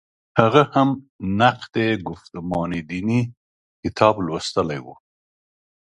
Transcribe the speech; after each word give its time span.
هغه 0.39 0.63
هم 0.73 0.89
«نقد 1.41 1.73
ګفتمان 2.07 2.71
دیني» 2.89 3.21
کتاب 3.81 4.15
لوستلی 4.25 4.79
و. 4.83 4.87